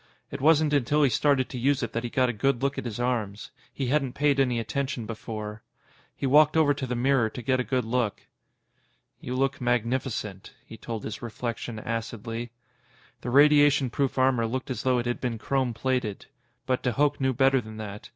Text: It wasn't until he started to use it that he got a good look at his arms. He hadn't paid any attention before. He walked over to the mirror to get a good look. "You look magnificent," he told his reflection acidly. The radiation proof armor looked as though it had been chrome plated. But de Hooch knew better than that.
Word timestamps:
It 0.31 0.41
wasn't 0.41 0.73
until 0.73 1.03
he 1.03 1.11
started 1.11 1.47
to 1.49 1.59
use 1.59 1.83
it 1.83 1.93
that 1.93 2.03
he 2.03 2.09
got 2.09 2.27
a 2.27 2.33
good 2.33 2.63
look 2.63 2.79
at 2.79 2.85
his 2.85 2.99
arms. 2.99 3.51
He 3.71 3.85
hadn't 3.85 4.13
paid 4.13 4.39
any 4.39 4.59
attention 4.59 5.05
before. 5.05 5.61
He 6.15 6.25
walked 6.25 6.57
over 6.57 6.73
to 6.73 6.87
the 6.87 6.95
mirror 6.95 7.29
to 7.29 7.41
get 7.43 7.59
a 7.59 7.63
good 7.63 7.85
look. 7.85 8.23
"You 9.19 9.35
look 9.35 9.61
magnificent," 9.61 10.55
he 10.65 10.75
told 10.75 11.03
his 11.03 11.21
reflection 11.21 11.77
acidly. 11.77 12.49
The 13.21 13.29
radiation 13.29 13.91
proof 13.91 14.17
armor 14.17 14.47
looked 14.47 14.71
as 14.71 14.81
though 14.81 14.97
it 14.97 15.05
had 15.05 15.21
been 15.21 15.37
chrome 15.37 15.71
plated. 15.71 16.25
But 16.65 16.81
de 16.81 16.93
Hooch 16.93 17.19
knew 17.19 17.31
better 17.35 17.61
than 17.61 17.77
that. 17.77 18.09